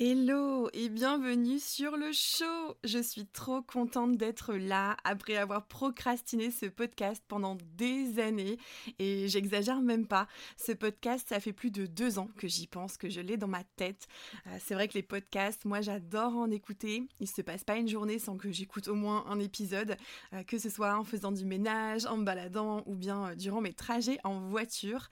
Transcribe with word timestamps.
Hello 0.00 0.70
et 0.74 0.90
bienvenue 0.90 1.58
sur 1.58 1.96
le 1.96 2.12
show. 2.12 2.76
Je 2.84 3.02
suis 3.02 3.26
trop 3.26 3.62
contente 3.62 4.16
d'être 4.16 4.54
là 4.54 4.96
après 5.02 5.34
avoir 5.34 5.66
procrastiné 5.66 6.52
ce 6.52 6.66
podcast 6.66 7.20
pendant 7.26 7.58
des 7.74 8.20
années 8.20 8.58
et 9.00 9.26
j'exagère 9.26 9.82
même 9.82 10.06
pas. 10.06 10.28
Ce 10.56 10.70
podcast, 10.70 11.26
ça 11.28 11.40
fait 11.40 11.52
plus 11.52 11.72
de 11.72 11.86
deux 11.86 12.20
ans 12.20 12.28
que 12.36 12.46
j'y 12.46 12.68
pense, 12.68 12.96
que 12.96 13.08
je 13.08 13.20
l'ai 13.20 13.36
dans 13.36 13.48
ma 13.48 13.64
tête. 13.74 14.06
Euh, 14.46 14.56
c'est 14.64 14.74
vrai 14.74 14.86
que 14.86 14.94
les 14.94 15.02
podcasts, 15.02 15.64
moi 15.64 15.80
j'adore 15.80 16.36
en 16.36 16.48
écouter. 16.52 17.02
Il 17.18 17.26
se 17.26 17.42
passe 17.42 17.64
pas 17.64 17.74
une 17.74 17.88
journée 17.88 18.20
sans 18.20 18.36
que 18.36 18.52
j'écoute 18.52 18.86
au 18.86 18.94
moins 18.94 19.24
un 19.26 19.40
épisode, 19.40 19.96
euh, 20.32 20.44
que 20.44 20.58
ce 20.58 20.70
soit 20.70 20.96
en 20.96 21.02
faisant 21.02 21.32
du 21.32 21.44
ménage, 21.44 22.06
en 22.06 22.18
me 22.18 22.24
baladant 22.24 22.84
ou 22.86 22.94
bien 22.94 23.30
euh, 23.30 23.34
durant 23.34 23.60
mes 23.60 23.72
trajets 23.72 24.20
en 24.22 24.38
voiture. 24.38 25.10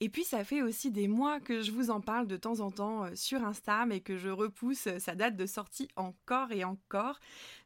Et 0.00 0.10
puis 0.10 0.24
ça 0.24 0.44
fait 0.44 0.60
aussi 0.60 0.90
des 0.90 1.08
mois 1.08 1.40
que 1.40 1.62
je 1.62 1.72
vous 1.72 1.88
en 1.88 2.02
parle 2.02 2.26
de 2.26 2.36
temps 2.36 2.60
en 2.60 2.70
temps 2.70 3.06
sur 3.14 3.42
Insta 3.42 3.86
mais 3.86 4.00
que 4.00 4.18
je 4.18 4.25
repousse 4.30 4.88
sa 4.98 5.14
date 5.14 5.36
de 5.36 5.46
sortie 5.46 5.88
encore 5.96 6.52
et 6.52 6.64
encore. 6.64 7.18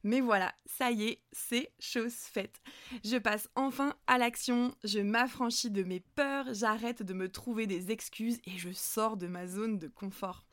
Mais 0.03 0.21
voilà, 0.21 0.55
ça 0.67 0.91
y 0.91 1.05
est, 1.05 1.23
c'est 1.33 1.73
chose 1.79 2.15
faite. 2.15 2.61
Je 3.05 3.17
passe 3.17 3.49
enfin 3.55 3.95
à 4.07 4.19
l'action, 4.19 4.75
je 4.85 5.01
m'affranchis 5.01 5.71
de 5.71 5.83
mes 5.83 6.01
peurs, 6.01 6.53
j'arrête 6.53 7.03
de 7.03 7.15
me 7.15 7.29
trouver 7.29 7.67
des 7.67 7.91
excuses 7.91 8.41
et 8.47 8.57
je 8.57 8.71
sors 8.73 9.17
de 9.17 9.27
ma 9.27 9.47
zone 9.47 9.79
de 9.79 9.89
confort. 9.89 10.45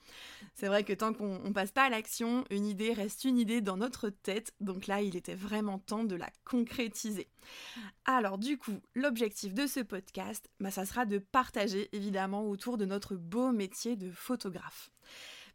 C'est 0.56 0.68
vrai 0.68 0.84
que 0.84 0.94
tant 0.94 1.14
qu'on 1.14 1.54
passe 1.54 1.72
pas 1.72 1.84
à 1.86 1.90
l'action, 1.90 2.46
une 2.50 2.66
idée 2.66 2.94
reste 2.94 3.26
une 3.26 3.38
idée 3.38 3.62
dans 3.62 3.78
notre 3.78 4.10
tête, 4.10 4.54
donc 4.60 4.88
là 4.88 5.02
il 5.02 5.16
était 5.16 5.36
vraiment 5.36 5.80
temps 5.80 6.04
de 6.04 6.16
la 6.16 6.30
concrétiser. 6.46 7.28
Alors 8.06 8.38
du 8.38 8.58
coup, 8.58 8.80
l'objectif 8.96 9.54
de 9.54 9.68
ce 9.68 9.82
podcast, 9.82 10.50
bah, 10.60 10.72
ça 10.72 10.86
sera 10.86 11.06
de 11.06 11.20
partager 11.20 11.90
évidemment 11.92 12.48
autour 12.48 12.78
de 12.78 12.86
notre 12.86 13.16
beau 13.16 13.52
métier 13.52 13.96
de 13.96 14.10
photographe. 14.10 14.92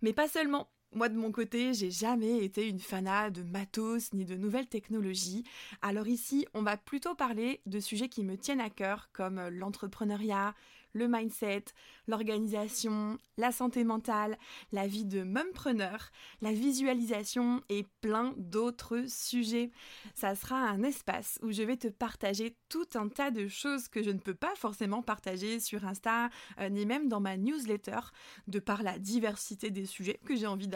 Mais 0.03 0.13
pas 0.13 0.29
seulement. 0.29 0.69
Moi 0.95 1.09
de 1.09 1.17
mon 1.17 1.33
côté, 1.33 1.73
j'ai 1.73 1.91
jamais 1.91 2.45
été 2.45 2.69
une 2.69 2.79
fanat 2.79 3.31
de 3.31 3.43
matos 3.43 4.13
ni 4.13 4.27
de 4.27 4.37
nouvelles 4.37 4.69
technologies. 4.69 5.43
Alors 5.81 6.07
ici, 6.07 6.47
on 6.53 6.63
va 6.63 6.77
plutôt 6.77 7.15
parler 7.15 7.63
de 7.65 7.81
sujets 7.81 8.11
qui 8.11 8.23
me 8.23 8.37
tiennent 8.37 8.61
à 8.61 8.69
cœur 8.69 9.09
comme 9.15 9.41
l'entrepreneuriat, 9.49 10.55
le 10.95 11.09
mindset, 11.09 11.65
l'organisation, 12.07 13.19
la 13.39 13.53
santé 13.53 13.85
mentale, 13.85 14.39
la 14.73 14.87
vie 14.87 15.05
de 15.05 15.23
mumpreneur, 15.23 16.11
la 16.41 16.53
visualisation 16.53 17.63
et 17.69 17.87
plein 18.01 18.35
d'autres 18.37 19.05
sujets. 19.09 19.71
Ça 20.15 20.35
sera 20.35 20.57
un 20.57 20.83
espace 20.83 21.39
où 21.43 21.53
je 21.53 21.63
vais 21.63 21.77
te 21.77 21.89
partager 21.89 22.57
tout 22.69 22.87
un 22.95 23.09
tas 23.09 23.31
de 23.31 23.49
choses 23.49 23.89
que 23.89 24.03
je 24.03 24.11
ne 24.11 24.19
peux 24.19 24.35
pas 24.35 24.55
forcément 24.57 25.03
partager 25.03 25.61
sur 25.61 25.85
Insta 25.85 26.29
euh, 26.61 26.69
ni 26.69 26.87
même 26.87 27.09
dans 27.09 27.21
ma 27.21 27.37
newsletter 27.37 28.01
de 28.47 28.59
par 28.59 28.83
la 28.83 28.99
diversité 28.99 29.71
des 29.71 29.87
sujets 29.87 30.21
que 30.25 30.37
j'ai 30.37 30.47
envie 30.47 30.69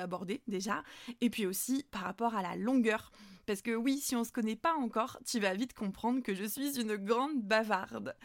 déjà 0.47 0.83
et 1.21 1.31
puis 1.31 1.47
aussi 1.47 1.85
par 1.91 2.03
rapport 2.03 2.35
à 2.35 2.43
la 2.43 2.57
longueur. 2.57 3.13
Parce 3.47 3.63
que 3.63 3.75
oui, 3.75 3.99
si 3.99 4.17
on 4.17 4.25
se 4.25 4.33
connaît 4.33 4.57
pas 4.57 4.75
encore, 4.75 5.19
tu 5.25 5.39
vas 5.39 5.55
vite 5.55 5.73
comprendre 5.73 6.21
que 6.23 6.35
je 6.35 6.45
suis 6.45 6.81
une 6.81 6.97
grande 6.97 7.41
bavarde. 7.43 8.17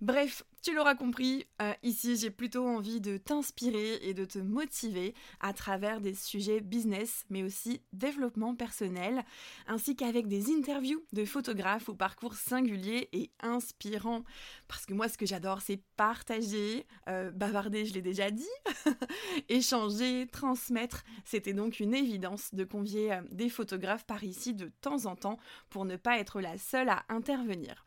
Bref, 0.00 0.44
tu 0.62 0.74
l'auras 0.74 0.94
compris, 0.94 1.46
euh, 1.62 1.72
ici 1.82 2.16
j'ai 2.16 2.30
plutôt 2.30 2.66
envie 2.66 3.00
de 3.00 3.16
t'inspirer 3.16 3.94
et 4.02 4.12
de 4.12 4.26
te 4.26 4.38
motiver 4.38 5.14
à 5.40 5.54
travers 5.54 6.02
des 6.02 6.14
sujets 6.14 6.60
business, 6.60 7.24
mais 7.30 7.42
aussi 7.42 7.80
développement 7.94 8.54
personnel, 8.54 9.24
ainsi 9.66 9.96
qu'avec 9.96 10.28
des 10.28 10.52
interviews 10.52 11.02
de 11.12 11.24
photographes 11.24 11.88
au 11.88 11.94
parcours 11.94 12.34
singulier 12.34 13.08
et 13.12 13.30
inspirant. 13.40 14.22
Parce 14.68 14.84
que 14.84 14.92
moi 14.92 15.08
ce 15.08 15.16
que 15.16 15.24
j'adore 15.24 15.62
c'est 15.62 15.80
partager, 15.96 16.86
euh, 17.08 17.30
bavarder 17.30 17.86
je 17.86 17.94
l'ai 17.94 18.02
déjà 18.02 18.30
dit, 18.30 18.44
échanger, 19.48 20.26
transmettre. 20.30 21.04
C'était 21.24 21.54
donc 21.54 21.80
une 21.80 21.94
évidence 21.94 22.54
de 22.54 22.64
convier 22.64 23.12
euh, 23.12 23.22
des 23.30 23.48
photographes 23.48 24.04
par 24.04 24.24
ici 24.24 24.52
de 24.52 24.70
temps 24.82 25.06
en 25.06 25.16
temps 25.16 25.38
pour 25.70 25.86
ne 25.86 25.96
pas 25.96 26.18
être 26.18 26.40
la 26.42 26.58
seule 26.58 26.90
à 26.90 27.04
intervenir. 27.08 27.84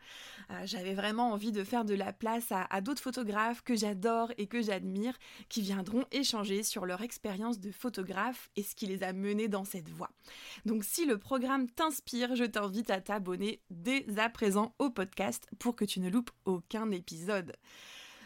J'avais 0.66 0.94
vraiment 0.94 1.32
envie 1.32 1.52
de 1.52 1.64
faire 1.64 1.86
de 1.86 1.96
la 1.96 2.14
place 2.14 2.52
à 2.52 2.63
à, 2.70 2.82
d'autres 2.82 3.02
photographes 3.02 3.62
que 3.62 3.76
j'adore 3.76 4.32
et 4.38 4.48
que 4.48 4.62
j'admire 4.62 5.18
qui 5.50 5.62
viendront 5.62 6.06
échanger 6.12 6.64
sur 6.64 6.86
leur 6.86 7.02
expérience 7.02 7.60
de 7.60 7.72
photographe 7.72 8.50
et 8.56 8.64
ce 8.64 8.76
qui 8.76 8.86
les 8.86 9.04
a 9.04 9.14
menés 9.14 9.48
dans 9.48 9.66
cette 9.66 9.90
voie. 9.90 10.12
Donc 10.66 10.84
si 10.84 11.06
le 11.06 11.18
programme 11.18 11.70
t'inspire, 11.70 12.36
je 12.36 12.46
t'invite 12.46 12.90
à 12.90 13.02
t'abonner 13.02 13.62
dès 13.70 14.06
à 14.18 14.30
présent 14.30 14.76
au 14.80 14.90
podcast 14.90 15.48
pour 15.60 15.76
que 15.76 15.86
tu 15.86 16.00
ne 16.00 16.10
loupes 16.10 16.32
aucun 16.46 16.92
épisode. 16.92 17.54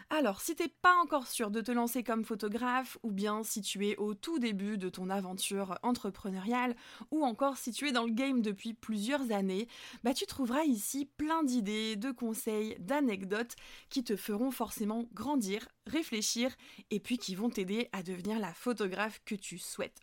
Alors, 0.10 0.40
si 0.40 0.56
t'es 0.56 0.70
pas 0.70 0.96
encore 1.04 1.28
sûr 1.28 1.52
de 1.52 1.60
te 1.60 1.72
lancer 1.72 2.02
comme 2.02 2.24
photographe, 2.24 2.98
ou 3.04 3.12
bien 3.12 3.44
si 3.44 3.62
tu 3.62 3.88
es 3.88 3.98
au 3.98 4.14
tout 4.14 4.40
début 4.40 4.78
de 4.78 4.88
ton 4.88 5.10
aventure 5.10 5.78
entrepreneuriale, 5.84 6.76
ou 7.12 7.26
encore 7.26 7.58
si 7.58 7.72
tu 7.72 7.90
es 7.90 7.92
dans 7.92 8.06
le 8.06 8.14
game 8.14 8.42
depuis 8.42 8.74
plusieurs 8.74 9.32
années, 9.32 9.68
bah 10.04 10.14
tu 10.14 10.26
trouveras 10.26 10.64
ici 10.64 11.06
plein 11.18 11.44
d'idées, 11.44 11.98
de 11.98 12.12
conseils, 12.12 12.78
d'anecdotes 12.80 13.56
qui 13.90 14.04
te 14.04 14.16
feront 14.16 14.50
forcément 14.52 15.10
grandir, 15.14 15.68
réfléchir, 15.88 16.56
et 16.92 17.00
puis 17.00 17.18
qui 17.18 17.36
vont 17.36 17.50
t'aider 17.50 17.90
à 17.92 18.04
devenir 18.04 18.40
la 18.40 18.54
photographe 18.54 19.22
que 19.26 19.36
tu 19.36 19.58
souhaites. 19.58 20.00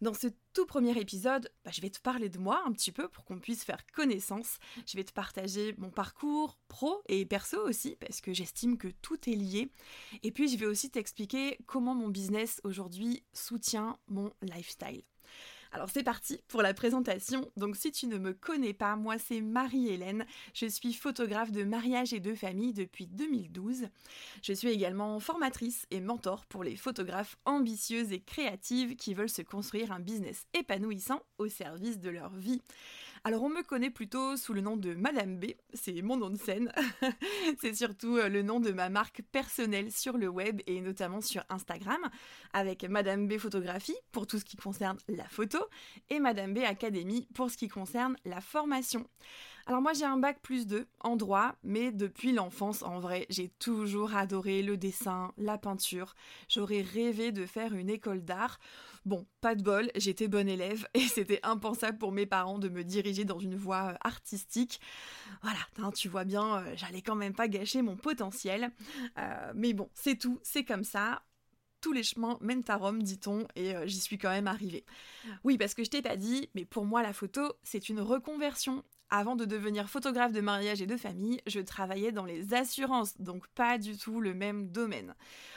Dans 0.00 0.14
ce 0.14 0.28
tout 0.52 0.66
premier 0.66 0.98
épisode, 0.98 1.50
bah, 1.64 1.70
je 1.72 1.80
vais 1.80 1.90
te 1.90 2.00
parler 2.00 2.28
de 2.28 2.38
moi 2.38 2.62
un 2.66 2.72
petit 2.72 2.92
peu 2.92 3.08
pour 3.08 3.24
qu'on 3.24 3.38
puisse 3.38 3.64
faire 3.64 3.86
connaissance. 3.94 4.58
Je 4.86 4.96
vais 4.96 5.04
te 5.04 5.12
partager 5.12 5.74
mon 5.78 5.90
parcours 5.90 6.58
pro 6.68 7.02
et 7.08 7.24
perso 7.26 7.58
aussi, 7.66 7.96
parce 8.00 8.20
que 8.20 8.32
j'estime 8.32 8.78
que 8.78 8.88
tout 9.02 9.28
est 9.28 9.34
lié. 9.34 9.70
Et 10.22 10.32
puis 10.32 10.48
je 10.48 10.56
vais 10.56 10.66
aussi 10.66 10.90
t'expliquer 10.90 11.58
comment 11.66 11.94
mon 11.94 12.08
business 12.08 12.60
aujourd'hui 12.64 13.24
soutient 13.32 13.98
mon 14.08 14.32
lifestyle. 14.42 15.02
Alors 15.72 15.88
c'est 15.90 16.02
parti 16.02 16.40
pour 16.48 16.62
la 16.62 16.72
présentation. 16.72 17.50
Donc 17.56 17.76
si 17.76 17.92
tu 17.92 18.06
ne 18.06 18.18
me 18.18 18.32
connais 18.32 18.72
pas, 18.72 18.96
moi 18.96 19.18
c'est 19.18 19.40
Marie-Hélène. 19.40 20.24
Je 20.54 20.66
suis 20.66 20.94
photographe 20.94 21.52
de 21.52 21.64
mariage 21.64 22.12
et 22.12 22.20
de 22.20 22.34
famille 22.34 22.72
depuis 22.72 23.06
2012. 23.06 23.88
Je 24.42 24.52
suis 24.52 24.68
également 24.68 25.20
formatrice 25.20 25.86
et 25.90 26.00
mentor 26.00 26.46
pour 26.46 26.64
les 26.64 26.76
photographes 26.76 27.36
ambitieuses 27.44 28.12
et 28.12 28.20
créatives 28.20 28.96
qui 28.96 29.14
veulent 29.14 29.28
se 29.28 29.42
construire 29.42 29.92
un 29.92 30.00
business 30.00 30.46
épanouissant 30.54 31.22
au 31.38 31.48
service 31.48 31.98
de 31.98 32.10
leur 32.10 32.30
vie. 32.30 32.62
Alors 33.24 33.42
on 33.42 33.48
me 33.48 33.62
connaît 33.62 33.90
plutôt 33.90 34.36
sous 34.36 34.52
le 34.52 34.60
nom 34.60 34.76
de 34.76 34.94
Madame 34.94 35.38
B, 35.38 35.46
c'est 35.74 36.00
mon 36.02 36.16
nom 36.16 36.30
de 36.30 36.36
scène. 36.36 36.72
c'est 37.60 37.74
surtout 37.74 38.16
euh, 38.16 38.28
le 38.28 38.42
nom 38.42 38.60
de 38.60 38.70
ma 38.70 38.88
marque 38.88 39.22
personnelle 39.32 39.90
sur 39.90 40.16
le 40.16 40.28
web 40.28 40.60
et 40.66 40.80
notamment 40.80 41.20
sur 41.20 41.44
Instagram 41.48 42.00
avec 42.52 42.84
Madame 42.84 43.26
B 43.26 43.38
Photographie 43.38 43.96
pour 44.12 44.26
tout 44.26 44.38
ce 44.38 44.44
qui 44.44 44.56
concerne 44.56 44.98
la 45.08 45.24
photo 45.24 45.58
et 46.10 46.20
Madame 46.20 46.54
B 46.54 46.58
Academy 46.58 47.26
pour 47.34 47.50
ce 47.50 47.56
qui 47.56 47.68
concerne 47.68 48.16
la 48.24 48.40
formation. 48.40 49.06
Alors 49.68 49.82
moi 49.82 49.92
j'ai 49.92 50.06
un 50.06 50.16
bac 50.16 50.40
plus 50.40 50.66
2 50.66 50.88
en 51.00 51.16
droit, 51.16 51.54
mais 51.62 51.92
depuis 51.92 52.32
l'enfance 52.32 52.82
en 52.82 53.00
vrai 53.00 53.26
j'ai 53.28 53.50
toujours 53.50 54.14
adoré 54.14 54.62
le 54.62 54.78
dessin, 54.78 55.34
la 55.36 55.58
peinture. 55.58 56.14
J'aurais 56.48 56.80
rêvé 56.80 57.32
de 57.32 57.44
faire 57.44 57.74
une 57.74 57.90
école 57.90 58.24
d'art. 58.24 58.58
Bon, 59.04 59.26
pas 59.42 59.54
de 59.54 59.62
bol, 59.62 59.90
j'étais 59.94 60.26
bonne 60.26 60.48
élève 60.48 60.88
et 60.94 61.02
c'était 61.02 61.40
impensable 61.42 61.98
pour 61.98 62.12
mes 62.12 62.24
parents 62.24 62.58
de 62.58 62.70
me 62.70 62.82
diriger 62.82 63.26
dans 63.26 63.38
une 63.38 63.56
voie 63.56 63.90
euh, 63.92 63.96
artistique. 64.00 64.80
Voilà, 65.42 65.60
hein, 65.82 65.90
tu 65.90 66.08
vois 66.08 66.24
bien, 66.24 66.60
euh, 66.60 66.72
j'allais 66.74 67.02
quand 67.02 67.14
même 67.14 67.34
pas 67.34 67.46
gâcher 67.46 67.82
mon 67.82 67.96
potentiel. 67.96 68.72
Euh, 69.18 69.52
mais 69.54 69.74
bon, 69.74 69.90
c'est 69.92 70.16
tout, 70.16 70.40
c'est 70.42 70.64
comme 70.64 70.84
ça 70.84 71.20
tous 71.80 71.92
les 71.92 72.02
chemins 72.02 72.38
mènent 72.40 72.64
à 72.68 72.76
Rome, 72.76 73.02
dit-on, 73.02 73.46
et 73.56 73.74
euh, 73.74 73.86
j'y 73.86 74.00
suis 74.00 74.18
quand 74.18 74.30
même 74.30 74.46
arrivée. 74.46 74.84
Oui, 75.44 75.58
parce 75.58 75.74
que 75.74 75.84
je 75.84 75.90
t'ai 75.90 76.02
pas 76.02 76.16
dit, 76.16 76.48
mais 76.54 76.64
pour 76.64 76.84
moi 76.84 77.02
la 77.02 77.12
photo, 77.12 77.52
c'est 77.62 77.88
une 77.88 78.00
reconversion. 78.00 78.84
Avant 79.10 79.36
de 79.36 79.46
devenir 79.46 79.88
photographe 79.88 80.32
de 80.32 80.42
mariage 80.42 80.82
et 80.82 80.86
de 80.86 80.96
famille, 80.98 81.40
je 81.46 81.60
travaillais 81.60 82.12
dans 82.12 82.26
les 82.26 82.52
assurances, 82.52 83.18
donc 83.18 83.48
pas 83.48 83.78
du 83.78 83.96
tout 83.96 84.20
le 84.20 84.34
même 84.34 84.68
domaine. 84.68 85.14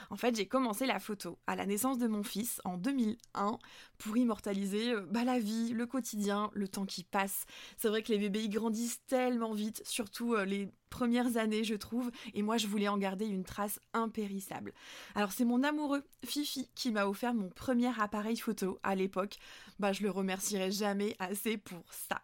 En 0.08 0.16
fait, 0.16 0.34
j'ai 0.34 0.46
commencé 0.46 0.86
la 0.86 0.98
photo 0.98 1.38
à 1.46 1.54
la 1.54 1.66
naissance 1.66 1.98
de 1.98 2.06
mon 2.06 2.22
fils 2.22 2.62
en 2.64 2.78
2001 2.78 3.58
pour 3.98 4.16
immortaliser 4.16 4.94
euh, 4.94 5.02
bah, 5.10 5.24
la 5.24 5.38
vie, 5.38 5.74
le 5.74 5.84
quotidien, 5.84 6.50
le 6.54 6.66
temps 6.66 6.86
qui 6.86 7.04
passe. 7.04 7.44
C'est 7.76 7.88
vrai 7.88 8.02
que 8.02 8.10
les 8.10 8.18
bébés 8.18 8.48
grandissent 8.48 9.04
tellement 9.06 9.52
vite, 9.52 9.82
surtout 9.84 10.34
euh, 10.34 10.46
les 10.46 10.70
premières 10.92 11.38
années, 11.38 11.64
je 11.64 11.74
trouve, 11.74 12.12
et 12.34 12.42
moi 12.42 12.58
je 12.58 12.68
voulais 12.68 12.86
en 12.86 12.98
garder 12.98 13.26
une 13.26 13.44
trace 13.44 13.80
impérissable. 13.94 14.74
Alors 15.14 15.32
c'est 15.32 15.46
mon 15.46 15.64
amoureux 15.64 16.04
Fifi 16.24 16.68
qui 16.74 16.92
m'a 16.92 17.06
offert 17.06 17.34
mon 17.34 17.48
premier 17.48 17.90
appareil 17.98 18.36
photo 18.36 18.78
à 18.82 18.94
l'époque. 18.94 19.38
Bah 19.80 19.92
je 19.92 20.02
le 20.02 20.10
remercierai 20.10 20.70
jamais 20.70 21.16
assez 21.18 21.56
pour 21.56 21.84
ça. 21.90 22.22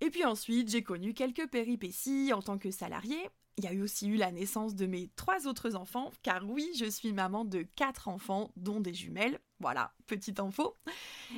Et 0.00 0.10
puis 0.10 0.24
ensuite, 0.24 0.70
j'ai 0.70 0.84
connu 0.84 1.12
quelques 1.12 1.48
péripéties 1.48 2.32
en 2.32 2.40
tant 2.40 2.56
que 2.56 2.70
salarié, 2.70 3.18
il 3.58 3.64
y 3.64 3.66
a 3.66 3.72
eu 3.72 3.82
aussi 3.82 4.08
eu 4.08 4.16
la 4.16 4.32
naissance 4.32 4.74
de 4.74 4.86
mes 4.86 5.10
trois 5.16 5.46
autres 5.46 5.76
enfants, 5.76 6.10
car 6.22 6.48
oui, 6.48 6.70
je 6.76 6.86
suis 6.86 7.12
maman 7.12 7.44
de 7.44 7.62
quatre 7.76 8.08
enfants, 8.08 8.50
dont 8.56 8.80
des 8.80 8.94
jumelles. 8.94 9.38
Voilà, 9.60 9.92
petite 10.08 10.40
info. 10.40 10.74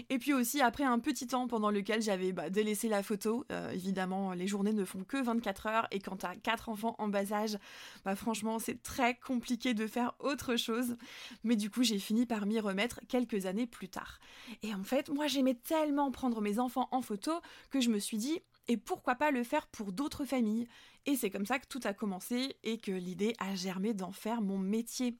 Et 0.08 0.18
puis 0.18 0.32
aussi, 0.32 0.62
après 0.62 0.84
un 0.84 0.98
petit 0.98 1.26
temps 1.26 1.46
pendant 1.46 1.70
lequel 1.70 2.00
j'avais 2.00 2.32
bah, 2.32 2.48
délaissé 2.48 2.88
la 2.88 3.02
photo, 3.02 3.44
euh, 3.52 3.70
évidemment, 3.72 4.32
les 4.32 4.46
journées 4.46 4.72
ne 4.72 4.84
font 4.86 5.04
que 5.04 5.22
24 5.22 5.66
heures, 5.66 5.88
et 5.90 5.98
quand 5.98 6.16
t'as 6.16 6.34
quatre 6.36 6.70
enfants 6.70 6.94
en 6.98 7.08
bas 7.08 7.32
âge, 7.32 7.58
bah, 8.04 8.16
franchement, 8.16 8.58
c'est 8.58 8.82
très 8.82 9.16
compliqué 9.16 9.74
de 9.74 9.86
faire 9.86 10.14
autre 10.20 10.56
chose. 10.56 10.96
Mais 11.42 11.56
du 11.56 11.68
coup, 11.68 11.82
j'ai 11.82 11.98
fini 11.98 12.24
par 12.24 12.46
m'y 12.46 12.60
remettre 12.60 13.00
quelques 13.08 13.44
années 13.44 13.66
plus 13.66 13.88
tard. 13.88 14.20
Et 14.62 14.74
en 14.74 14.84
fait, 14.84 15.10
moi, 15.10 15.26
j'aimais 15.26 15.54
tellement 15.54 16.10
prendre 16.10 16.40
mes 16.40 16.58
enfants 16.58 16.88
en 16.92 17.02
photo 17.02 17.32
que 17.70 17.80
je 17.80 17.90
me 17.90 17.98
suis 17.98 18.16
dit, 18.16 18.40
et 18.68 18.76
pourquoi 18.76 19.14
pas 19.14 19.30
le 19.30 19.44
faire 19.44 19.66
pour 19.66 19.92
d'autres 19.92 20.24
familles 20.24 20.66
Et 21.06 21.16
c'est 21.16 21.30
comme 21.30 21.46
ça 21.46 21.58
que 21.58 21.66
tout 21.66 21.80
a 21.84 21.92
commencé 21.92 22.56
et 22.62 22.78
que 22.78 22.92
l'idée 22.92 23.34
a 23.38 23.54
germé 23.54 23.94
d'en 23.94 24.12
faire 24.12 24.40
mon 24.40 24.58
métier. 24.58 25.16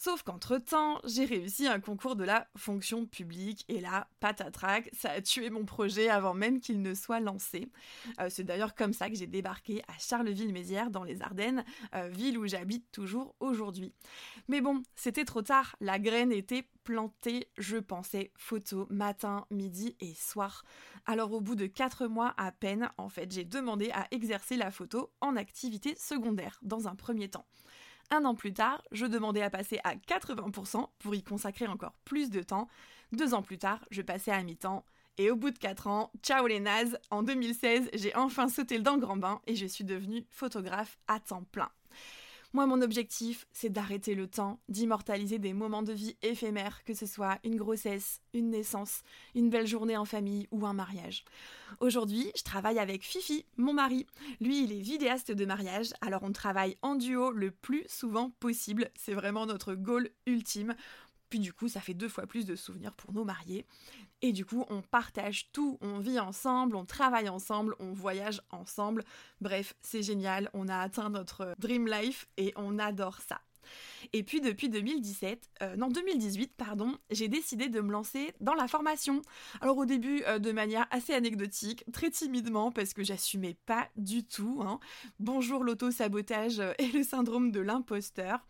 Sauf 0.00 0.22
qu'entre-temps, 0.22 1.00
j'ai 1.02 1.24
réussi 1.24 1.66
un 1.66 1.80
concours 1.80 2.14
de 2.14 2.22
la 2.22 2.46
fonction 2.56 3.04
publique 3.04 3.64
et 3.66 3.80
là, 3.80 4.08
patatrac, 4.20 4.88
ça 4.92 5.10
a 5.10 5.20
tué 5.20 5.50
mon 5.50 5.64
projet 5.64 6.08
avant 6.08 6.34
même 6.34 6.60
qu'il 6.60 6.82
ne 6.82 6.94
soit 6.94 7.18
lancé. 7.18 7.68
Euh, 8.20 8.28
c'est 8.30 8.44
d'ailleurs 8.44 8.76
comme 8.76 8.92
ça 8.92 9.10
que 9.10 9.16
j'ai 9.16 9.26
débarqué 9.26 9.82
à 9.88 9.98
Charleville-Mézières 9.98 10.92
dans 10.92 11.02
les 11.02 11.20
Ardennes, 11.20 11.64
euh, 11.96 12.08
ville 12.10 12.38
où 12.38 12.46
j'habite 12.46 12.88
toujours 12.92 13.34
aujourd'hui. 13.40 13.92
Mais 14.46 14.60
bon, 14.60 14.84
c'était 14.94 15.24
trop 15.24 15.42
tard, 15.42 15.74
la 15.80 15.98
graine 15.98 16.30
était 16.30 16.68
plantée, 16.84 17.50
je 17.58 17.76
pensais 17.76 18.30
photo 18.36 18.86
matin, 18.90 19.46
midi 19.50 19.96
et 19.98 20.14
soir. 20.14 20.64
Alors 21.06 21.32
au 21.32 21.40
bout 21.40 21.56
de 21.56 21.66
4 21.66 22.06
mois 22.06 22.34
à 22.36 22.52
peine, 22.52 22.88
en 22.98 23.08
fait, 23.08 23.32
j'ai 23.32 23.44
demandé 23.44 23.90
à 23.90 24.06
exercer 24.12 24.56
la 24.56 24.70
photo 24.70 25.10
en 25.20 25.34
activité 25.34 25.96
secondaire 25.96 26.60
dans 26.62 26.86
un 26.86 26.94
premier 26.94 27.28
temps. 27.28 27.46
Un 28.10 28.24
an 28.24 28.34
plus 28.34 28.54
tard, 28.54 28.82
je 28.90 29.04
demandais 29.04 29.42
à 29.42 29.50
passer 29.50 29.80
à 29.84 29.94
80% 29.94 30.88
pour 30.98 31.14
y 31.14 31.22
consacrer 31.22 31.66
encore 31.66 31.92
plus 32.04 32.30
de 32.30 32.42
temps. 32.42 32.68
Deux 33.12 33.34
ans 33.34 33.42
plus 33.42 33.58
tard, 33.58 33.84
je 33.90 34.02
passais 34.02 34.30
à 34.30 34.42
mi-temps. 34.42 34.84
Et 35.18 35.30
au 35.30 35.36
bout 35.36 35.50
de 35.50 35.58
4 35.58 35.88
ans, 35.88 36.10
ciao 36.22 36.46
les 36.46 36.60
nazes, 36.60 36.98
en 37.10 37.22
2016, 37.22 37.90
j'ai 37.92 38.14
enfin 38.14 38.48
sauté 38.48 38.78
dans 38.78 38.94
le 38.94 39.00
grand 39.00 39.16
bain 39.16 39.40
et 39.46 39.56
je 39.56 39.66
suis 39.66 39.84
devenue 39.84 40.24
photographe 40.30 40.96
à 41.08 41.18
temps 41.18 41.44
plein. 41.50 41.70
Moi, 42.54 42.64
mon 42.66 42.80
objectif, 42.80 43.46
c'est 43.52 43.68
d'arrêter 43.68 44.14
le 44.14 44.26
temps, 44.26 44.58
d'immortaliser 44.70 45.38
des 45.38 45.52
moments 45.52 45.82
de 45.82 45.92
vie 45.92 46.16
éphémères, 46.22 46.82
que 46.84 46.94
ce 46.94 47.04
soit 47.04 47.38
une 47.44 47.56
grossesse, 47.56 48.22
une 48.32 48.48
naissance, 48.48 49.02
une 49.34 49.50
belle 49.50 49.66
journée 49.66 49.98
en 49.98 50.06
famille 50.06 50.48
ou 50.50 50.66
un 50.66 50.72
mariage. 50.72 51.26
Aujourd'hui, 51.80 52.32
je 52.34 52.42
travaille 52.42 52.78
avec 52.78 53.04
Fifi, 53.04 53.44
mon 53.58 53.74
mari. 53.74 54.06
Lui, 54.40 54.64
il 54.64 54.72
est 54.72 54.80
vidéaste 54.80 55.30
de 55.30 55.44
mariage, 55.44 55.92
alors 56.00 56.22
on 56.22 56.32
travaille 56.32 56.78
en 56.80 56.94
duo 56.94 57.32
le 57.32 57.50
plus 57.50 57.84
souvent 57.86 58.30
possible. 58.40 58.90
C'est 58.96 59.12
vraiment 59.12 59.44
notre 59.44 59.74
goal 59.74 60.08
ultime. 60.26 60.74
Puis 61.28 61.38
du 61.38 61.52
coup, 61.52 61.68
ça 61.68 61.80
fait 61.80 61.94
deux 61.94 62.08
fois 62.08 62.26
plus 62.26 62.46
de 62.46 62.56
souvenirs 62.56 62.94
pour 62.94 63.12
nos 63.12 63.24
mariés. 63.24 63.66
Et 64.22 64.32
du 64.32 64.44
coup, 64.44 64.64
on 64.68 64.82
partage 64.82 65.50
tout, 65.52 65.78
on 65.80 65.98
vit 65.98 66.18
ensemble, 66.18 66.74
on 66.76 66.84
travaille 66.84 67.28
ensemble, 67.28 67.76
on 67.78 67.92
voyage 67.92 68.40
ensemble. 68.50 69.04
Bref, 69.40 69.74
c'est 69.80 70.02
génial, 70.02 70.50
on 70.54 70.68
a 70.68 70.78
atteint 70.78 71.10
notre 71.10 71.54
dream 71.58 71.86
life 71.86 72.26
et 72.36 72.52
on 72.56 72.78
adore 72.78 73.20
ça. 73.20 73.40
Et 74.12 74.22
puis 74.22 74.40
depuis 74.40 74.68
2017, 74.68 75.50
euh, 75.62 75.76
non 75.76 75.88
2018 75.88 76.52
pardon, 76.56 76.96
j'ai 77.10 77.28
décidé 77.28 77.68
de 77.68 77.80
me 77.80 77.92
lancer 77.92 78.32
dans 78.40 78.54
la 78.54 78.68
formation. 78.68 79.22
Alors 79.60 79.76
au 79.78 79.84
début 79.84 80.22
euh, 80.26 80.38
de 80.38 80.52
manière 80.52 80.86
assez 80.90 81.12
anecdotique, 81.12 81.84
très 81.92 82.10
timidement 82.10 82.70
parce 82.70 82.94
que 82.94 83.04
j'assumais 83.04 83.56
pas 83.66 83.88
du 83.96 84.24
tout. 84.24 84.60
Hein. 84.62 84.80
Bonjour 85.18 85.64
l'auto-sabotage 85.64 86.62
et 86.78 86.88
le 86.88 87.02
syndrome 87.02 87.50
de 87.50 87.60
l'imposteur. 87.60 88.46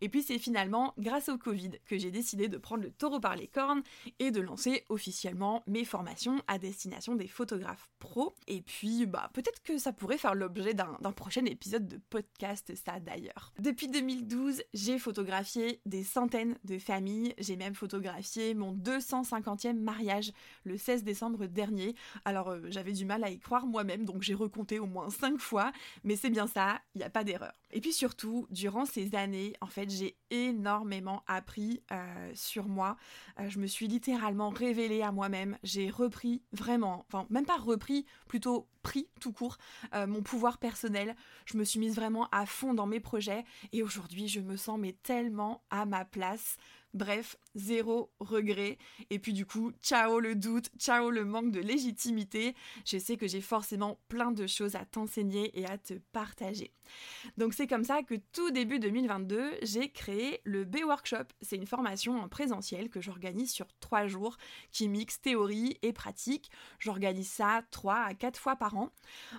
Et 0.00 0.08
puis 0.08 0.22
c'est 0.22 0.38
finalement 0.38 0.94
grâce 0.98 1.28
au 1.28 1.38
Covid 1.38 1.72
que 1.86 1.98
j'ai 1.98 2.10
décidé 2.10 2.48
de 2.48 2.58
prendre 2.58 2.82
le 2.82 2.90
taureau 2.90 3.20
par 3.20 3.36
les 3.36 3.48
cornes 3.48 3.82
et 4.18 4.30
de 4.30 4.40
lancer 4.40 4.84
officiellement 4.88 5.62
mes 5.66 5.84
formations 5.84 6.40
à 6.46 6.58
destination 6.58 7.14
des 7.14 7.28
photographes 7.28 7.88
pros. 7.98 8.34
Et 8.46 8.62
puis 8.62 9.06
bah 9.06 9.30
peut-être 9.32 9.62
que 9.62 9.78
ça 9.78 9.92
pourrait 9.92 10.18
faire 10.18 10.34
l'objet 10.34 10.74
d'un 10.74 11.12
prochain 11.12 11.44
épisode 11.44 11.86
de 11.86 12.00
podcast 12.10 12.72
ça 12.74 13.00
d'ailleurs. 13.00 13.52
Depuis 13.58 13.88
2012, 13.88 14.51
j'ai 14.74 14.98
photographié 14.98 15.80
des 15.86 16.04
centaines 16.04 16.56
de 16.64 16.78
familles, 16.78 17.34
j'ai 17.38 17.56
même 17.56 17.74
photographié 17.74 18.54
mon 18.54 18.74
250e 18.74 19.78
mariage 19.78 20.32
le 20.64 20.76
16 20.76 21.04
décembre 21.04 21.46
dernier. 21.46 21.94
Alors 22.24 22.50
euh, 22.50 22.60
j'avais 22.68 22.92
du 22.92 23.04
mal 23.04 23.24
à 23.24 23.30
y 23.30 23.38
croire 23.38 23.66
moi-même 23.66 24.04
donc 24.04 24.22
j'ai 24.22 24.34
recompté 24.34 24.78
au 24.78 24.86
moins 24.86 25.10
5 25.10 25.38
fois, 25.38 25.72
mais 26.04 26.16
c'est 26.16 26.30
bien 26.30 26.46
ça, 26.46 26.80
il 26.94 26.98
n'y 26.98 27.04
a 27.04 27.10
pas 27.10 27.24
d'erreur. 27.24 27.52
Et 27.72 27.80
puis 27.80 27.92
surtout, 27.92 28.46
durant 28.50 28.84
ces 28.84 29.14
années, 29.14 29.54
en 29.60 29.66
fait, 29.66 29.90
j'ai 29.90 30.16
énormément 30.30 31.24
appris 31.26 31.82
euh, 31.90 32.30
sur 32.34 32.68
moi. 32.68 32.96
Euh, 33.40 33.48
je 33.48 33.58
me 33.58 33.66
suis 33.66 33.88
littéralement 33.88 34.50
révélée 34.50 35.02
à 35.02 35.10
moi-même. 35.10 35.58
J'ai 35.62 35.88
repris 35.88 36.42
vraiment, 36.52 37.06
enfin 37.08 37.26
même 37.30 37.46
pas 37.46 37.56
repris, 37.56 38.04
plutôt 38.28 38.68
pris 38.82 39.08
tout 39.20 39.32
court 39.32 39.58
euh, 39.94 40.06
mon 40.06 40.22
pouvoir 40.22 40.58
personnel. 40.58 41.16
Je 41.46 41.56
me 41.56 41.64
suis 41.64 41.78
mise 41.78 41.94
vraiment 41.94 42.28
à 42.32 42.46
fond 42.46 42.74
dans 42.74 42.86
mes 42.86 43.00
projets 43.00 43.44
et 43.72 43.82
aujourd'hui 43.82 44.28
je 44.28 44.40
me 44.40 44.56
sens 44.56 44.78
mais 44.78 44.92
tellement 45.02 45.62
à 45.70 45.86
ma 45.86 46.04
place. 46.04 46.56
Bref, 46.94 47.36
zéro 47.54 48.10
regret. 48.20 48.78
Et 49.10 49.18
puis 49.18 49.32
du 49.32 49.46
coup, 49.46 49.72
ciao 49.82 50.20
le 50.20 50.34
doute, 50.34 50.70
ciao 50.78 51.10
le 51.10 51.24
manque 51.24 51.50
de 51.50 51.60
légitimité. 51.60 52.54
Je 52.84 52.98
sais 52.98 53.16
que 53.16 53.26
j'ai 53.26 53.40
forcément 53.40 53.98
plein 54.08 54.30
de 54.30 54.46
choses 54.46 54.76
à 54.76 54.84
t'enseigner 54.84 55.58
et 55.58 55.66
à 55.66 55.78
te 55.78 55.94
partager. 56.12 56.72
Donc 57.36 57.54
c'est 57.54 57.66
comme 57.66 57.84
ça 57.84 58.02
que 58.02 58.14
tout 58.32 58.50
début 58.50 58.78
2022, 58.78 59.52
j'ai 59.62 59.90
créé 59.90 60.40
le 60.44 60.64
B-Workshop. 60.64 61.24
C'est 61.40 61.56
une 61.56 61.66
formation 61.66 62.20
en 62.20 62.28
présentiel 62.28 62.90
que 62.90 63.00
j'organise 63.00 63.52
sur 63.52 63.66
trois 63.80 64.06
jours 64.06 64.36
qui 64.70 64.88
mixe 64.88 65.20
théorie 65.20 65.78
et 65.82 65.92
pratique. 65.92 66.50
J'organise 66.78 67.30
ça 67.30 67.62
trois 67.70 68.00
à 68.00 68.14
quatre 68.14 68.38
fois 68.38 68.56
par 68.56 68.76
an. 68.76 68.90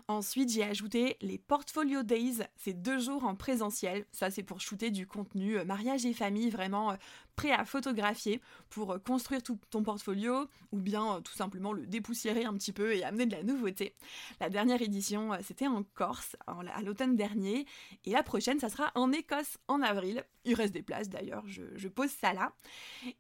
Ensuite, 0.08 0.52
j'ai 0.52 0.64
ajouté 0.64 1.18
les 1.22 1.38
Portfolio 1.38 2.04
Days. 2.04 2.40
C'est 2.56 2.82
deux 2.82 3.00
jours 3.00 3.26
en 3.26 3.36
présentiel. 3.36 4.06
Ça, 4.12 4.32
c'est 4.32 4.44
pour 4.44 4.62
shooter 4.62 4.92
du 4.92 5.08
contenu 5.08 5.58
euh, 5.58 5.66
mariage 5.66 6.06
et 6.06 6.14
famille 6.14 6.50
vraiment 6.50 6.92
euh, 6.92 6.96
prêt 7.36 7.52
à 7.52 7.66
photographier 7.66 8.42
pour 8.70 8.92
euh, 8.92 9.00
construire 9.00 9.42
tout 9.44 9.60
ton 9.70 9.84
portfolio 9.84 10.48
ou 10.72 10.80
bien 10.80 11.16
euh, 11.16 11.20
tout 11.22 11.34
simplement 11.34 11.74
le 11.74 11.86
dépoussiérer 11.86 12.46
un 12.46 12.54
petit 12.54 12.72
peu 12.72 12.96
et 12.96 13.04
amener 13.04 13.26
de 13.26 13.32
la 13.32 13.44
nouveauté. 13.44 13.96
La 14.40 14.50
dernière 14.50 14.82
édition, 14.82 15.34
euh, 15.34 15.38
c'était 15.44 15.68
en 15.68 15.84
Corse 15.84 16.36
à 16.48 16.82
l'automne 16.82 17.16
dernier 17.16 17.66
et 18.06 18.12
la 18.12 18.24
prochaine, 18.24 18.60
ça 18.60 18.70
sera 18.70 18.92
en 18.96 19.12
Écosse 19.12 19.58
en 19.68 19.82
avril. 19.82 20.24
Il 20.46 20.56
reste 20.56 20.74
des 20.74 20.82
places 20.82 21.10
d'ailleurs, 21.10 21.44
je, 21.48 21.88
pose 21.88 22.10
ça 22.10 22.34
là. 22.34 22.52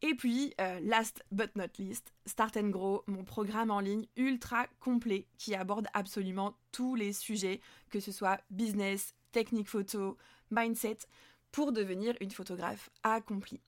Et 0.01 0.16
puis, 0.16 0.54
last 0.81 1.24
but 1.31 1.56
not 1.56 1.68
least, 1.77 2.12
Start 2.25 2.57
and 2.57 2.69
Grow, 2.69 3.04
mon 3.07 3.24
programme 3.24 3.71
en 3.71 3.80
ligne 3.80 4.07
ultra 4.18 4.68
complet 4.80 5.27
qui 5.38 5.56
aborde 5.56 5.88
absolument 5.94 6.57
tous 6.71 6.95
les 6.95 7.13
sujets, 7.13 7.62
que 7.89 8.00
ce 8.00 8.12
soit 8.12 8.42
business, 8.50 9.13
technique 9.31 9.69
photo, 9.69 10.18
mindset, 10.51 10.98
pour 11.54 11.71
devenir 11.71 12.16
une 12.19 12.31
photographe 12.31 12.89
accomplie. 13.04 13.62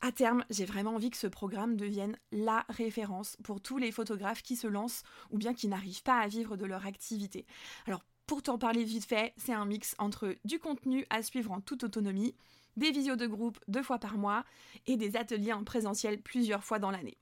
À 0.00 0.12
terme, 0.12 0.44
j'ai 0.50 0.66
vraiment 0.66 0.94
envie 0.94 1.10
que 1.10 1.16
ce 1.16 1.26
programme 1.26 1.76
devienne 1.76 2.16
la 2.30 2.64
référence 2.68 3.36
pour 3.42 3.60
tous 3.60 3.78
les 3.78 3.92
photographes 3.92 4.42
qui 4.42 4.56
se 4.56 4.66
lancent 4.66 5.02
ou 5.30 5.38
bien 5.38 5.54
qui 5.54 5.68
n'arrivent 5.68 6.02
pas 6.02 6.18
à 6.18 6.28
vivre 6.28 6.56
de 6.56 6.66
leur 6.66 6.86
activité. 6.86 7.46
Alors, 7.86 8.04
pour 8.26 8.42
t'en 8.42 8.58
parler 8.58 8.84
vite 8.84 9.04
fait, 9.04 9.32
c'est 9.36 9.52
un 9.52 9.64
mix 9.64 9.94
entre 9.98 10.34
du 10.44 10.58
contenu 10.58 11.06
à 11.10 11.22
suivre 11.22 11.52
en 11.52 11.60
toute 11.60 11.84
autonomie, 11.84 12.34
des 12.76 12.90
visios 12.90 13.16
de 13.16 13.26
groupe 13.26 13.58
deux 13.68 13.82
fois 13.82 13.98
par 13.98 14.18
mois 14.18 14.44
et 14.86 14.96
des 14.96 15.16
ateliers 15.16 15.52
en 15.52 15.64
présentiel 15.64 16.20
plusieurs 16.20 16.64
fois 16.64 16.78
dans 16.78 16.90
l'année. 16.90 17.16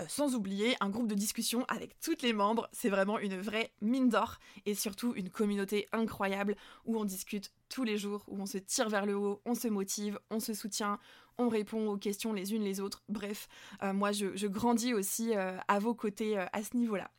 Euh, 0.00 0.04
sans 0.06 0.36
oublier 0.36 0.76
un 0.80 0.90
groupe 0.90 1.08
de 1.08 1.14
discussion 1.14 1.64
avec 1.66 1.98
toutes 1.98 2.22
les 2.22 2.32
membres, 2.32 2.68
c'est 2.72 2.88
vraiment 2.88 3.18
une 3.18 3.36
vraie 3.40 3.72
mine 3.80 4.08
d'or 4.08 4.38
et 4.64 4.76
surtout 4.76 5.12
une 5.16 5.28
communauté 5.28 5.88
incroyable 5.90 6.54
où 6.84 6.96
on 6.98 7.04
discute 7.04 7.52
tous 7.68 7.82
les 7.82 7.98
jours, 7.98 8.22
où 8.28 8.40
on 8.40 8.46
se 8.46 8.58
tire 8.58 8.88
vers 8.88 9.06
le 9.06 9.16
haut, 9.16 9.40
on 9.44 9.56
se 9.56 9.66
motive, 9.66 10.20
on 10.30 10.38
se 10.38 10.54
soutient, 10.54 11.00
on 11.36 11.48
répond 11.48 11.88
aux 11.88 11.96
questions 11.96 12.32
les 12.32 12.54
unes 12.54 12.62
les 12.62 12.78
autres. 12.78 13.02
Bref, 13.08 13.48
euh, 13.82 13.92
moi 13.92 14.12
je, 14.12 14.46
grandis 14.46 14.94
aussi 14.94 15.34
euh, 15.34 15.56
à 15.66 15.80
vos 15.80 15.94
côtés 15.94 16.38
à 16.38 16.62
ce 16.62 16.76
niveau-là. 16.76 17.10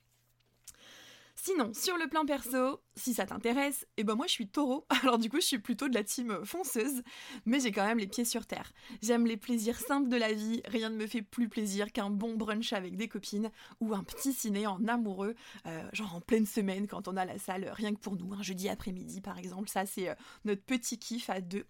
Sinon, 1.41 1.71
sur 1.73 1.95
le 1.95 2.07
plan 2.07 2.25
perso, 2.25 2.81
si 2.95 3.13
ça 3.13 3.25
t'intéresse, 3.25 3.83
et 3.95 4.01
eh 4.01 4.03
ben 4.03 4.15
moi 4.15 4.27
je 4.27 4.33
suis 4.33 4.49
taureau, 4.49 4.85
alors 5.03 5.17
du 5.17 5.29
coup 5.29 5.37
je 5.37 5.45
suis 5.45 5.59
plutôt 5.59 5.87
de 5.87 5.93
la 5.93 6.03
team 6.03 6.43
fonceuse, 6.43 7.01
mais 7.45 7.61
j'ai 7.61 7.71
quand 7.71 7.85
même 7.85 7.97
les 7.97 8.07
pieds 8.07 8.25
sur 8.25 8.45
terre. 8.45 8.73
J'aime 9.01 9.25
les 9.25 9.37
plaisirs 9.37 9.79
simples 9.79 10.09
de 10.09 10.17
la 10.17 10.33
vie, 10.33 10.61
rien 10.65 10.89
ne 10.89 10.97
me 10.97 11.07
fait 11.07 11.21
plus 11.21 11.47
plaisir 11.47 11.93
qu'un 11.93 12.09
bon 12.09 12.35
brunch 12.35 12.73
avec 12.73 12.97
des 12.97 13.07
copines 13.07 13.51
ou 13.79 13.93
un 13.93 14.03
petit 14.03 14.33
ciné 14.33 14.67
en 14.67 14.85
amoureux, 14.85 15.33
euh, 15.65 15.81
genre 15.93 16.15
en 16.15 16.19
pleine 16.19 16.45
semaine 16.45 16.87
quand 16.87 17.07
on 17.07 17.15
a 17.15 17.23
la 17.23 17.37
salle 17.37 17.71
rien 17.73 17.93
que 17.93 17.99
pour 17.99 18.17
nous, 18.17 18.33
un 18.33 18.41
jeudi 18.41 18.67
après-midi 18.67 19.21
par 19.21 19.37
exemple, 19.37 19.69
ça 19.69 19.85
c'est 19.85 20.09
euh, 20.09 20.15
notre 20.43 20.63
petit 20.63 20.99
kiff 20.99 21.29
à 21.29 21.39
deux. 21.39 21.65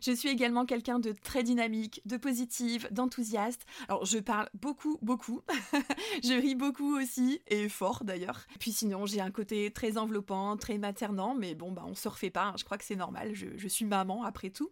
Je 0.00 0.12
suis 0.12 0.30
également 0.30 0.64
quelqu'un 0.64 0.98
de 0.98 1.12
très 1.12 1.42
dynamique, 1.42 2.00
de 2.06 2.16
positive, 2.16 2.88
d'enthousiaste. 2.90 3.66
Alors 3.88 4.06
je 4.06 4.18
parle 4.18 4.48
beaucoup, 4.54 4.98
beaucoup, 5.02 5.42
je 6.24 6.32
ris 6.32 6.54
beaucoup 6.54 6.96
aussi, 6.96 7.42
et 7.48 7.68
fort 7.68 8.04
d'ailleurs. 8.04 8.46
Puis 8.58 8.72
sinon, 8.72 9.01
non, 9.01 9.01
j'ai 9.06 9.20
un 9.20 9.30
côté 9.30 9.70
très 9.70 9.98
enveloppant, 9.98 10.56
très 10.56 10.78
maternant, 10.78 11.34
mais 11.34 11.54
bon, 11.54 11.72
bah 11.72 11.84
on 11.86 11.94
se 11.94 12.08
refait 12.08 12.30
pas, 12.30 12.46
hein. 12.46 12.54
je 12.58 12.64
crois 12.64 12.78
que 12.78 12.84
c'est 12.84 12.96
normal, 12.96 13.34
je 13.34 13.68
suis 13.68 13.84
maman 13.84 14.24
après 14.24 14.50
tout. 14.50 14.70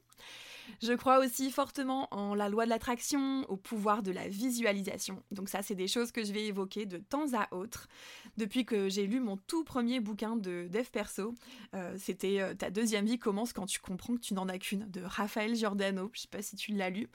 Je 0.83 0.93
crois 0.93 1.19
aussi 1.19 1.51
fortement 1.51 2.09
en 2.13 2.35
la 2.35 2.49
loi 2.49 2.65
de 2.65 2.71
l'attraction, 2.71 3.45
au 3.51 3.57
pouvoir 3.57 4.03
de 4.03 4.13
la 4.13 4.29
visualisation. 4.29 5.23
Donc 5.31 5.49
ça, 5.49 5.63
c'est 5.63 5.75
des 5.75 5.89
choses 5.89 6.13
que 6.13 6.25
je 6.25 6.33
vais 6.33 6.47
évoquer 6.47 6.87
de 6.87 6.99
temps 6.99 7.33
à 7.35 7.53
autre. 7.55 7.89
Depuis 8.37 8.65
que 8.65 8.89
j'ai 8.89 9.07
lu 9.07 9.21
mon 9.21 9.37
tout 9.37 9.65
premier 9.65 10.01
bouquin 10.01 10.37
de 10.37 10.69
dev 10.71 10.87
perso, 10.91 11.35
euh, 11.75 11.95
c'était 11.99 12.41
euh, 12.41 12.55
Ta 12.55 12.71
deuxième 12.71 13.07
vie 13.07 13.19
commence 13.19 13.53
quand 13.53 13.67
tu 13.67 13.81
comprends 13.81 14.15
que 14.15 14.21
tu 14.21 14.35
n'en 14.35 14.49
as 14.49 14.59
qu'une, 14.59 14.91
de 14.91 15.03
Raphaël 15.03 15.55
Giordano. 15.55 16.11
Je 16.13 16.21
sais 16.21 16.29
pas 16.29 16.43
si 16.43 16.57
tu 16.57 16.73
l'as 16.73 16.91
lu. 16.91 17.09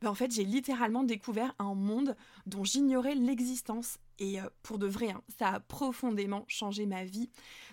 Mais 0.00 0.08
en 0.08 0.14
fait, 0.14 0.32
j'ai 0.32 0.44
littéralement 0.44 1.02
découvert 1.02 1.54
un 1.58 1.74
monde 1.74 2.16
dont 2.46 2.64
j'ignorais 2.64 3.14
l'existence 3.14 3.98
et 4.22 4.40
euh, 4.40 4.44
pour 4.62 4.78
de 4.78 4.86
vrai, 4.86 5.10
hein, 5.10 5.20
ça 5.36 5.48
a 5.48 5.60
profondément 5.60 6.44
changé 6.46 6.86
ma 6.86 7.04
vie. 7.04 7.28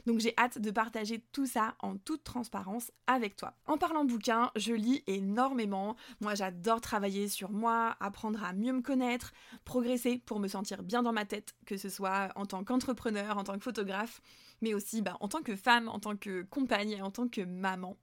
Donc 0.07 0.19
j'ai 0.19 0.33
hâte 0.35 0.57
de 0.57 0.71
partager 0.71 1.23
tout 1.31 1.45
ça 1.45 1.75
en 1.79 1.95
toute 1.95 2.23
transparence 2.23 2.91
avec 3.05 3.35
toi. 3.35 3.53
En 3.67 3.77
parlant 3.77 4.03
bouquin, 4.03 4.49
je 4.55 4.73
lis 4.73 5.03
énormément. 5.05 5.95
Moi 6.21 6.33
j'adore 6.33 6.81
travailler 6.81 7.27
sur 7.27 7.51
moi, 7.51 7.95
apprendre 7.99 8.43
à 8.43 8.53
mieux 8.53 8.73
me 8.73 8.81
connaître, 8.81 9.31
progresser 9.63 10.17
pour 10.25 10.39
me 10.39 10.47
sentir 10.47 10.81
bien 10.81 11.03
dans 11.03 11.13
ma 11.13 11.25
tête, 11.25 11.53
que 11.67 11.77
ce 11.77 11.87
soit 11.87 12.29
en 12.35 12.47
tant 12.47 12.63
qu'entrepreneur, 12.63 13.37
en 13.37 13.43
tant 13.43 13.57
que 13.57 13.63
photographe, 13.63 14.19
mais 14.61 14.73
aussi 14.73 15.03
bah, 15.03 15.17
en 15.19 15.27
tant 15.27 15.43
que 15.43 15.55
femme, 15.55 15.87
en 15.87 15.99
tant 15.99 16.17
que 16.17 16.41
compagne 16.49 16.99
en 17.03 17.11
tant 17.11 17.27
que 17.27 17.41
maman. 17.41 17.95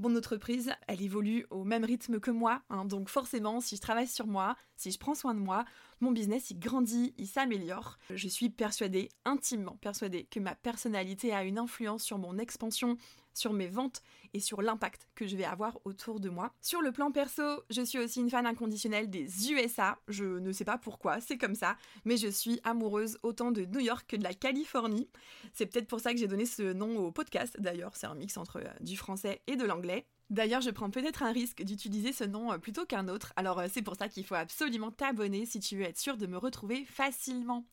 Mon 0.00 0.16
entreprise, 0.16 0.72
elle 0.88 1.02
évolue 1.02 1.44
au 1.50 1.62
même 1.62 1.84
rythme 1.84 2.20
que 2.20 2.30
moi, 2.30 2.62
hein. 2.70 2.86
donc 2.86 3.10
forcément, 3.10 3.60
si 3.60 3.76
je 3.76 3.82
travaille 3.82 4.06
sur 4.06 4.26
moi, 4.26 4.56
si 4.74 4.90
je 4.90 4.98
prends 4.98 5.14
soin 5.14 5.34
de 5.34 5.40
moi, 5.40 5.66
mon 6.00 6.10
business 6.10 6.50
il 6.50 6.58
grandit, 6.58 7.12
il 7.18 7.26
s'améliore. 7.26 7.98
Je 8.08 8.26
suis 8.26 8.48
persuadée, 8.48 9.10
intimement 9.26 9.76
persuadée, 9.76 10.24
que 10.24 10.40
ma 10.40 10.54
personnalité 10.54 11.34
a 11.34 11.44
une 11.44 11.58
influence 11.58 12.02
sur 12.02 12.16
mon 12.16 12.38
expansion, 12.38 12.96
sur 13.34 13.52
mes 13.52 13.68
ventes 13.68 14.02
et 14.32 14.40
sur 14.40 14.62
l'impact 14.62 15.08
que 15.14 15.26
je 15.26 15.36
vais 15.36 15.44
avoir 15.44 15.78
autour 15.84 16.20
de 16.20 16.28
moi. 16.28 16.52
Sur 16.60 16.82
le 16.82 16.92
plan 16.92 17.10
perso, 17.10 17.42
je 17.70 17.82
suis 17.82 17.98
aussi 17.98 18.20
une 18.20 18.30
fan 18.30 18.46
inconditionnelle 18.46 19.10
des 19.10 19.52
USA. 19.52 19.98
Je 20.08 20.24
ne 20.24 20.52
sais 20.52 20.64
pas 20.64 20.78
pourquoi, 20.78 21.20
c'est 21.20 21.38
comme 21.38 21.54
ça, 21.54 21.76
mais 22.04 22.16
je 22.16 22.28
suis 22.28 22.60
amoureuse 22.64 23.18
autant 23.22 23.50
de 23.50 23.64
New 23.64 23.80
York 23.80 24.04
que 24.08 24.16
de 24.16 24.24
la 24.24 24.34
Californie. 24.34 25.08
C'est 25.52 25.66
peut-être 25.66 25.88
pour 25.88 26.00
ça 26.00 26.12
que 26.12 26.18
j'ai 26.18 26.28
donné 26.28 26.46
ce 26.46 26.72
nom 26.72 26.98
au 26.98 27.12
podcast. 27.12 27.60
D'ailleurs, 27.60 27.96
c'est 27.96 28.06
un 28.06 28.14
mix 28.14 28.36
entre 28.36 28.58
euh, 28.58 28.68
du 28.80 28.96
français 28.96 29.42
et 29.46 29.56
de 29.56 29.64
l'anglais. 29.64 30.06
D'ailleurs, 30.30 30.60
je 30.60 30.70
prends 30.70 30.90
peut-être 30.90 31.24
un 31.24 31.32
risque 31.32 31.62
d'utiliser 31.64 32.12
ce 32.12 32.22
nom 32.22 32.52
euh, 32.52 32.58
plutôt 32.58 32.86
qu'un 32.86 33.08
autre, 33.08 33.32
alors 33.34 33.58
euh, 33.58 33.66
c'est 33.70 33.82
pour 33.82 33.96
ça 33.96 34.08
qu'il 34.08 34.24
faut 34.24 34.36
absolument 34.36 34.92
t'abonner 34.92 35.44
si 35.44 35.58
tu 35.58 35.76
veux 35.76 35.82
être 35.82 35.98
sûr 35.98 36.16
de 36.16 36.26
me 36.26 36.38
retrouver 36.38 36.84
facilement. 36.84 37.66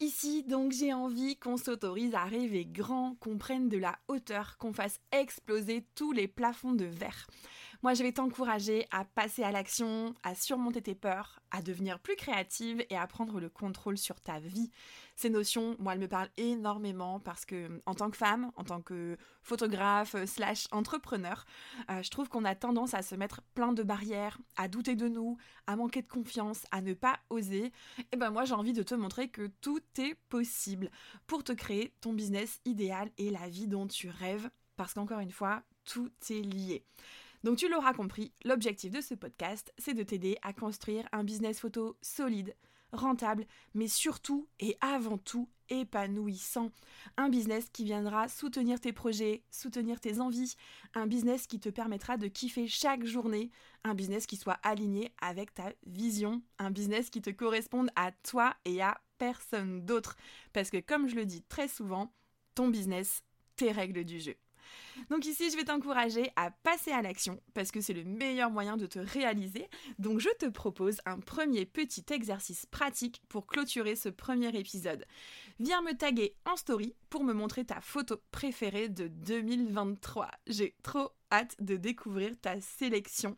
Ici, 0.00 0.42
donc, 0.42 0.72
j'ai 0.72 0.92
envie 0.92 1.36
qu'on 1.36 1.56
s'autorise 1.56 2.14
à 2.14 2.24
rêver 2.24 2.66
grand, 2.66 3.14
qu'on 3.20 3.38
prenne 3.38 3.70
de 3.70 3.78
la 3.78 3.98
hauteur, 4.08 4.58
qu'on 4.58 4.74
fasse 4.74 5.00
exploser 5.10 5.86
tous 5.94 6.12
les 6.12 6.28
plafonds 6.28 6.74
de 6.74 6.84
verre. 6.84 7.26
Moi, 7.82 7.94
je 7.94 8.02
vais 8.02 8.12
t'encourager 8.12 8.86
à 8.90 9.04
passer 9.04 9.42
à 9.42 9.52
l'action, 9.52 10.14
à 10.22 10.34
surmonter 10.34 10.80
tes 10.80 10.94
peurs, 10.94 11.40
à 11.50 11.62
devenir 11.62 11.98
plus 11.98 12.16
créative 12.16 12.84
et 12.88 12.96
à 12.96 13.06
prendre 13.06 13.38
le 13.38 13.48
contrôle 13.48 13.98
sur 13.98 14.20
ta 14.20 14.38
vie. 14.38 14.70
Ces 15.14 15.30
notions, 15.30 15.76
moi, 15.78 15.92
elles 15.94 16.00
me 16.00 16.08
parlent 16.08 16.30
énormément 16.36 17.20
parce 17.20 17.44
que, 17.44 17.80
en 17.86 17.94
tant 17.94 18.10
que 18.10 18.16
femme, 18.16 18.50
en 18.56 18.64
tant 18.64 18.80
que 18.80 19.16
photographe 19.42 20.16
slash 20.26 20.68
entrepreneur, 20.72 21.44
euh, 21.90 22.02
je 22.02 22.10
trouve 22.10 22.28
qu'on 22.28 22.44
a 22.44 22.54
tendance 22.54 22.94
à 22.94 23.02
se 23.02 23.14
mettre 23.14 23.42
plein 23.54 23.72
de 23.72 23.82
barrières, 23.82 24.38
à 24.56 24.68
douter 24.68 24.96
de 24.96 25.08
nous, 25.08 25.36
à 25.66 25.76
manquer 25.76 26.02
de 26.02 26.08
confiance, 26.08 26.64
à 26.70 26.80
ne 26.80 26.94
pas 26.94 27.18
oser. 27.30 27.72
Et 28.12 28.16
ben 28.16 28.30
moi, 28.30 28.44
j'ai 28.44 28.54
envie 28.54 28.72
de 28.72 28.82
te 28.82 28.94
montrer 28.94 29.28
que 29.28 29.48
tout 29.60 29.80
est 29.98 30.16
possible 30.28 30.90
pour 31.26 31.44
te 31.44 31.52
créer 31.52 31.92
ton 32.00 32.12
business 32.12 32.60
idéal 32.64 33.10
et 33.18 33.30
la 33.30 33.48
vie 33.48 33.68
dont 33.68 33.86
tu 33.86 34.08
rêves. 34.08 34.50
Parce 34.76 34.92
qu'encore 34.92 35.20
une 35.20 35.30
fois, 35.30 35.62
tout 35.84 36.10
est 36.28 36.42
lié. 36.42 36.84
Donc 37.46 37.58
tu 37.58 37.68
l'auras 37.68 37.92
compris, 37.92 38.32
l'objectif 38.44 38.90
de 38.90 39.00
ce 39.00 39.14
podcast, 39.14 39.72
c'est 39.78 39.94
de 39.94 40.02
t'aider 40.02 40.36
à 40.42 40.52
construire 40.52 41.08
un 41.12 41.22
business 41.22 41.60
photo 41.60 41.96
solide, 42.02 42.56
rentable, 42.90 43.46
mais 43.72 43.86
surtout 43.86 44.48
et 44.58 44.76
avant 44.80 45.16
tout 45.16 45.48
épanouissant. 45.68 46.72
Un 47.16 47.28
business 47.28 47.68
qui 47.72 47.84
viendra 47.84 48.26
soutenir 48.26 48.80
tes 48.80 48.92
projets, 48.92 49.44
soutenir 49.48 50.00
tes 50.00 50.18
envies, 50.18 50.56
un 50.94 51.06
business 51.06 51.46
qui 51.46 51.60
te 51.60 51.68
permettra 51.68 52.16
de 52.16 52.26
kiffer 52.26 52.66
chaque 52.66 53.04
journée, 53.04 53.52
un 53.84 53.94
business 53.94 54.26
qui 54.26 54.36
soit 54.36 54.58
aligné 54.64 55.12
avec 55.22 55.54
ta 55.54 55.72
vision, 55.86 56.42
un 56.58 56.72
business 56.72 57.10
qui 57.10 57.22
te 57.22 57.30
corresponde 57.30 57.90
à 57.94 58.10
toi 58.10 58.56
et 58.64 58.82
à 58.82 59.00
personne 59.18 59.86
d'autre. 59.86 60.16
Parce 60.52 60.70
que 60.70 60.80
comme 60.80 61.06
je 61.06 61.14
le 61.14 61.26
dis 61.26 61.44
très 61.44 61.68
souvent, 61.68 62.12
ton 62.56 62.66
business, 62.66 63.22
tes 63.54 63.70
règles 63.70 64.02
du 64.02 64.18
jeu. 64.18 64.34
Donc 65.10 65.26
ici, 65.26 65.50
je 65.50 65.56
vais 65.56 65.64
t'encourager 65.64 66.30
à 66.36 66.50
passer 66.50 66.90
à 66.92 67.02
l'action 67.02 67.40
parce 67.54 67.70
que 67.70 67.80
c'est 67.80 67.92
le 67.92 68.04
meilleur 68.04 68.50
moyen 68.50 68.76
de 68.76 68.86
te 68.86 68.98
réaliser. 68.98 69.68
Donc 69.98 70.20
je 70.20 70.30
te 70.38 70.46
propose 70.46 70.98
un 71.06 71.20
premier 71.20 71.66
petit 71.66 72.04
exercice 72.10 72.66
pratique 72.66 73.22
pour 73.28 73.46
clôturer 73.46 73.96
ce 73.96 74.08
premier 74.08 74.56
épisode. 74.58 75.04
Viens 75.58 75.82
me 75.82 75.96
taguer 75.96 76.36
en 76.44 76.56
story 76.56 76.94
pour 77.10 77.24
me 77.24 77.32
montrer 77.32 77.64
ta 77.64 77.80
photo 77.80 78.16
préférée 78.30 78.88
de 78.88 79.08
2023. 79.08 80.30
J'ai 80.46 80.74
trop 80.82 81.10
hâte 81.32 81.56
de 81.60 81.76
découvrir 81.76 82.32
ta 82.40 82.60
sélection. 82.60 83.36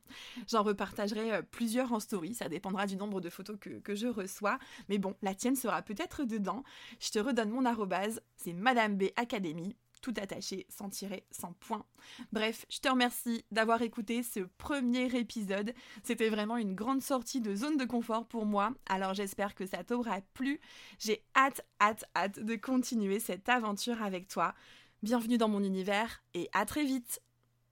J'en 0.48 0.62
repartagerai 0.62 1.32
euh, 1.32 1.42
plusieurs 1.42 1.92
en 1.92 2.00
story, 2.00 2.34
ça 2.34 2.48
dépendra 2.48 2.86
du 2.86 2.96
nombre 2.96 3.20
de 3.20 3.30
photos 3.30 3.56
que, 3.60 3.78
que 3.80 3.94
je 3.94 4.06
reçois. 4.06 4.58
Mais 4.88 4.98
bon, 4.98 5.14
la 5.22 5.34
tienne 5.34 5.56
sera 5.56 5.82
peut-être 5.82 6.24
dedans. 6.24 6.64
Je 7.00 7.10
te 7.10 7.18
redonne 7.18 7.50
mon 7.50 7.64
arrobase, 7.64 8.20
c'est 8.36 8.52
Madame 8.52 8.96
B 8.96 9.04
Academy 9.16 9.76
tout 10.00 10.14
attaché, 10.16 10.66
sans 10.68 10.88
tirer, 10.88 11.24
sans 11.30 11.52
point. 11.54 11.84
Bref, 12.32 12.66
je 12.68 12.80
te 12.80 12.88
remercie 12.88 13.44
d'avoir 13.50 13.82
écouté 13.82 14.22
ce 14.22 14.40
premier 14.58 15.06
épisode. 15.16 15.74
C'était 16.02 16.28
vraiment 16.28 16.56
une 16.56 16.74
grande 16.74 17.02
sortie 17.02 17.40
de 17.40 17.54
zone 17.54 17.76
de 17.76 17.84
confort 17.84 18.26
pour 18.26 18.46
moi, 18.46 18.72
alors 18.88 19.14
j'espère 19.14 19.54
que 19.54 19.66
ça 19.66 19.84
t'aura 19.84 20.20
plu. 20.34 20.60
J'ai 20.98 21.24
hâte, 21.36 21.62
hâte, 21.80 22.04
hâte 22.16 22.40
de 22.40 22.56
continuer 22.56 23.20
cette 23.20 23.48
aventure 23.48 24.02
avec 24.02 24.28
toi. 24.28 24.54
Bienvenue 25.02 25.38
dans 25.38 25.48
mon 25.48 25.62
univers 25.62 26.24
et 26.34 26.48
à 26.52 26.64
très 26.64 26.84
vite 26.84 27.20